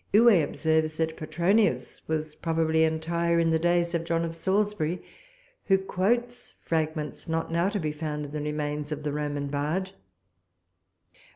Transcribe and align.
Huet 0.15 0.43
observes 0.43 0.97
that 0.97 1.15
Petronius 1.15 2.01
was 2.07 2.35
probably 2.35 2.83
entire 2.83 3.39
in 3.39 3.51
the 3.51 3.59
days 3.59 3.93
of 3.93 4.03
John 4.03 4.25
of 4.25 4.35
Salisbury, 4.35 5.03
who 5.65 5.77
quotes 5.77 6.55
fragments, 6.59 7.29
not 7.29 7.51
now 7.51 7.69
to 7.69 7.79
be 7.79 7.91
found 7.91 8.25
in 8.25 8.31
the 8.31 8.41
remains 8.41 8.91
of 8.91 9.03
the 9.03 9.13
Roman 9.13 9.45
bard. 9.45 9.91